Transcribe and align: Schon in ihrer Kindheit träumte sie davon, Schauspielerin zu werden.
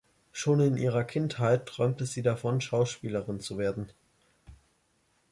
Schon 0.31 0.61
in 0.61 0.77
ihrer 0.77 1.03
Kindheit 1.03 1.67
träumte 1.67 2.07
sie 2.07 2.23
davon, 2.23 2.59
Schauspielerin 2.59 3.39
zu 3.39 3.59
werden. 3.59 3.91